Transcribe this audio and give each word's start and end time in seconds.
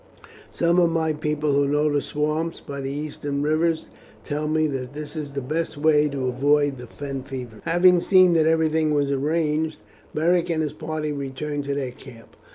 Some 0.49 0.79
of 0.79 0.89
my 0.89 1.13
people 1.13 1.51
who 1.53 1.67
know 1.67 1.87
the 1.87 2.01
swamps 2.01 2.59
by 2.59 2.81
the 2.81 2.89
eastern 2.89 3.43
rivers 3.43 3.85
tell 4.23 4.47
me 4.47 4.65
that 4.65 4.93
this 4.95 5.15
is 5.15 5.33
the 5.33 5.43
best 5.43 5.77
way 5.77 6.09
to 6.09 6.25
avoid 6.25 6.79
the 6.79 6.87
fen 6.87 7.21
fevers." 7.21 7.61
Having 7.65 8.01
seen 8.01 8.33
that 8.33 8.47
everything 8.47 8.95
was 8.95 9.11
arranged, 9.11 9.77
Beric 10.15 10.49
and 10.49 10.63
his 10.63 10.73
party 10.73 11.11
returned 11.11 11.65
to 11.65 11.75
their 11.75 11.91
camp. 11.91 12.35